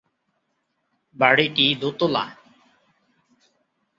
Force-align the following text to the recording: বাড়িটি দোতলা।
বাড়িটি 1.15 1.65
দোতলা। 1.75 2.25